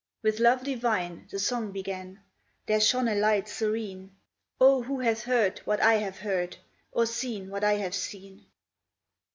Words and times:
With 0.23 0.39
love 0.39 0.63
divine, 0.63 1.27
the 1.29 1.37
song 1.37 1.71
began; 1.71 2.23
there 2.65 2.81
shone 2.81 3.07
a 3.07 3.13
light 3.13 3.47
serene: 3.47 4.15
O, 4.59 4.81
who 4.81 4.99
hath 5.01 5.25
heard 5.25 5.59
what 5.59 5.79
I 5.79 5.93
have 5.93 6.17
heard, 6.17 6.57
or 6.91 7.05
seen 7.05 7.51
what 7.51 7.63
I 7.63 7.73
have 7.73 7.93
seen? 7.93 8.47